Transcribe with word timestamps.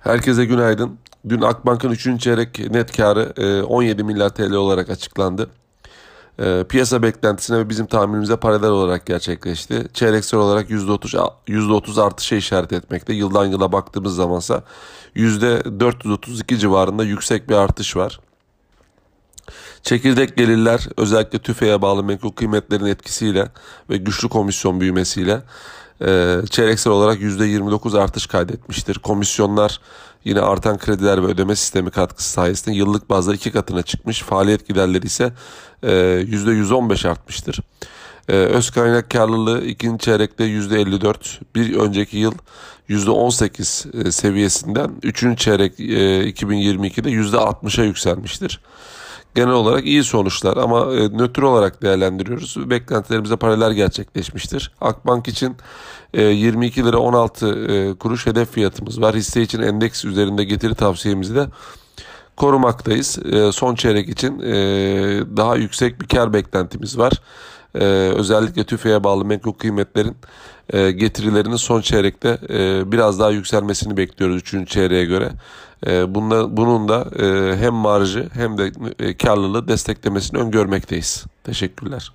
Herkese 0.00 0.44
günaydın. 0.44 0.98
Dün 1.28 1.40
Akbank'ın 1.40 1.90
3. 1.90 2.20
çeyrek 2.20 2.70
net 2.70 2.96
karı 2.96 3.32
17 3.66 4.00
e, 4.00 4.04
milyar 4.04 4.28
TL 4.28 4.52
olarak 4.52 4.90
açıklandı. 4.90 5.50
E, 6.38 6.64
piyasa 6.68 7.02
beklentisine 7.02 7.58
ve 7.58 7.68
bizim 7.68 7.86
tahminimize 7.86 8.36
paralel 8.36 8.70
olarak 8.70 9.06
gerçekleşti. 9.06 9.88
Çeyreksel 9.94 10.40
olarak 10.40 10.70
%30, 10.70 11.32
%30 11.48 12.02
artışa 12.02 12.36
işaret 12.36 12.72
etmekte. 12.72 13.12
Yıldan 13.12 13.46
yıla 13.46 13.72
baktığımız 13.72 14.16
zamansa 14.16 14.62
%432 15.16 16.58
civarında 16.58 17.04
yüksek 17.04 17.48
bir 17.48 17.54
artış 17.54 17.96
var. 17.96 18.20
Çekirdek 19.82 20.36
gelirler 20.36 20.88
özellikle 20.96 21.38
tüfeğe 21.38 21.82
bağlı 21.82 22.04
menkul 22.04 22.32
kıymetlerin 22.32 22.86
etkisiyle 22.86 23.48
ve 23.90 23.96
güçlü 23.96 24.28
komisyon 24.28 24.80
büyümesiyle 24.80 25.42
çeyreksel 26.50 26.92
olarak 26.92 27.20
%29 27.20 28.00
artış 28.00 28.26
kaydetmiştir. 28.26 28.98
Komisyonlar 28.98 29.80
yine 30.24 30.40
artan 30.40 30.78
krediler 30.78 31.22
ve 31.22 31.26
ödeme 31.26 31.56
sistemi 31.56 31.90
katkısı 31.90 32.30
sayesinde 32.30 32.76
yıllık 32.76 33.10
bazda 33.10 33.34
iki 33.34 33.50
katına 33.50 33.82
çıkmış. 33.82 34.22
Faaliyet 34.22 34.68
giderleri 34.68 35.06
ise 35.06 35.32
e, 35.82 35.88
%115 35.88 37.08
artmıştır. 37.08 37.60
E, 38.28 38.32
öz 38.32 38.70
kaynak 38.70 39.10
karlılığı 39.10 39.64
ikinci 39.64 40.04
çeyrekte 40.04 40.44
%54, 40.44 41.14
bir 41.54 41.76
önceki 41.76 42.16
yıl 42.16 42.34
%18 42.88 44.06
e, 44.06 44.12
seviyesinden 44.12 44.90
üçüncü 45.02 45.36
çeyrek 45.36 45.80
e, 45.80 45.84
2022'de 46.30 47.10
%60'a 47.10 47.84
yükselmiştir 47.84 48.60
genel 49.34 49.52
olarak 49.52 49.86
iyi 49.86 50.04
sonuçlar 50.04 50.56
ama 50.56 50.94
e, 50.94 51.08
nötr 51.08 51.42
olarak 51.42 51.82
değerlendiriyoruz. 51.82 52.70
Beklentilerimize 52.70 53.36
paralel 53.36 53.72
gerçekleşmiştir. 53.72 54.72
Akbank 54.80 55.28
için 55.28 55.56
e, 56.14 56.22
22 56.22 56.84
lira 56.84 56.98
16 56.98 57.46
e, 57.46 57.94
kuruş 57.94 58.26
hedef 58.26 58.50
fiyatımız 58.50 59.00
var. 59.00 59.14
Hisse 59.14 59.42
için 59.42 59.62
endeks 59.62 60.04
üzerinde 60.04 60.44
getiri 60.44 60.74
tavsiyemizi 60.74 61.34
de 61.34 61.46
korumaktayız. 62.36 63.18
E, 63.32 63.52
son 63.52 63.74
çeyrek 63.74 64.08
için 64.08 64.40
e, 64.40 64.52
daha 65.36 65.56
yüksek 65.56 66.00
bir 66.00 66.06
kar 66.06 66.32
beklentimiz 66.32 66.98
var. 66.98 67.12
Ee, 67.74 67.84
özellikle 68.16 68.64
tüfeğe 68.64 69.04
bağlı 69.04 69.24
menkul 69.24 69.52
kıymetlerin 69.52 70.16
e, 70.72 70.90
getirilerinin 70.90 71.56
son 71.56 71.80
çeyrekte 71.80 72.38
e, 72.48 72.92
biraz 72.92 73.20
daha 73.20 73.30
yükselmesini 73.30 73.96
bekliyoruz 73.96 74.36
3. 74.36 74.68
çeyreğe 74.68 75.04
göre. 75.04 75.30
E, 75.86 76.14
bunla, 76.14 76.56
bunun 76.56 76.88
da 76.88 77.06
e, 77.24 77.56
hem 77.56 77.74
marjı 77.74 78.28
hem 78.32 78.58
de 78.58 78.72
e, 78.98 79.16
karlılığı 79.16 79.68
desteklemesini 79.68 80.40
öngörmekteyiz. 80.40 81.24
Teşekkürler. 81.44 82.12